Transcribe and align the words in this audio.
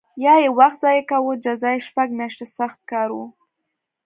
یا 0.23 0.33
یې 0.43 0.49
وخت 0.59 0.77
ضایع 0.83 1.03
کاوه 1.09 1.33
جزا 1.45 1.69
یې 1.75 1.83
شپږ 1.87 2.07
میاشتې 2.17 2.45
سخت 2.57 2.79
کار 2.91 3.09
و 3.13 3.19